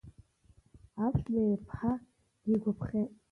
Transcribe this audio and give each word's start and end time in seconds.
Аԥшәма 1.05 1.41
иԥҳа 1.53 1.91
дигәаԥхеит. 2.43 3.11